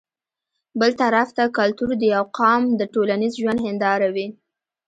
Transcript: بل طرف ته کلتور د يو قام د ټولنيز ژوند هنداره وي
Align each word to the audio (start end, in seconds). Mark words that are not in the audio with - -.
بل 0.79 0.91
طرف 1.01 1.27
ته 1.37 1.43
کلتور 1.57 1.89
د 1.97 2.03
يو 2.15 2.23
قام 2.37 2.61
د 2.79 2.81
ټولنيز 2.93 3.33
ژوند 3.41 3.59
هنداره 3.67 4.07
وي 4.15 4.27